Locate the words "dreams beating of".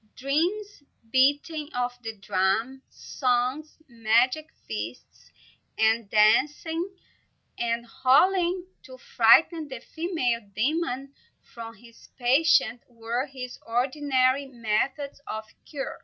0.15-1.95